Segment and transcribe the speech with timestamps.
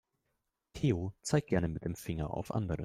[0.73, 2.79] Theo zeigt gerne mit dem Finger auf andere.